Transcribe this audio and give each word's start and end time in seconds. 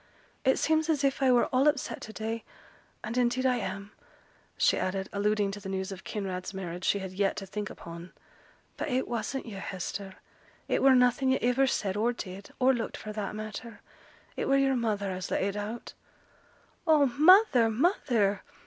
'It 0.45 0.57
seems 0.57 0.89
as 0.89 1.03
if 1.03 1.21
I 1.21 1.31
were 1.31 1.45
all 1.53 1.67
upset 1.67 2.01
to 2.01 2.11
day; 2.11 2.43
and 3.03 3.15
indeed 3.19 3.45
I 3.45 3.57
am;' 3.57 3.91
she 4.57 4.75
added, 4.75 5.07
alluding 5.13 5.51
to 5.51 5.59
the 5.59 5.69
news 5.69 5.91
of 5.91 6.03
Kinraid's 6.03 6.55
marriage 6.55 6.85
she 6.85 6.97
had 6.97 7.11
yet 7.11 7.35
to 7.35 7.45
think 7.45 7.69
upon. 7.69 8.11
'But 8.77 8.89
it 8.89 9.07
wasn't 9.07 9.45
yo', 9.45 9.59
Hester: 9.59 10.15
it 10.67 10.81
were 10.81 10.95
nothing 10.95 11.29
yo' 11.29 11.37
iver 11.47 11.67
said, 11.67 11.95
or 11.95 12.13
did, 12.13 12.49
or 12.57 12.73
looked, 12.73 12.97
for 12.97 13.13
that 13.13 13.35
matter. 13.35 13.81
It 14.35 14.45
were 14.47 14.57
yo'r 14.57 14.75
mother 14.75 15.11
as 15.11 15.29
let 15.29 15.43
it 15.43 15.55
out.' 15.55 15.93
'Oh, 16.87 17.05
mother! 17.05 17.69
mother!' 17.69 18.41